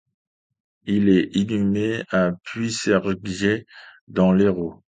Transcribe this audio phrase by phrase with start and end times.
[0.87, 3.67] Il est inhumé à Puisserguier
[4.07, 4.79] dans l'Hérault.